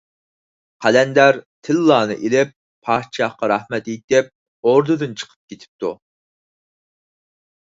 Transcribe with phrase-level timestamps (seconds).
[0.85, 1.35] قەلەندەر
[1.67, 2.55] تىللانى ئېلىپ،
[2.89, 4.33] پادىشاھقا رەھمەت ئېيتىپ
[4.73, 5.95] ئوردىدىن چىقىپ كېتىپتۇ.